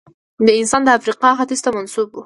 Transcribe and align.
دا 0.45 0.53
انسان 0.61 0.81
د 0.85 0.89
افریقا 0.99 1.29
ختیځ 1.37 1.59
ته 1.65 1.69
منسوب 1.75 2.07
و. 2.11 2.19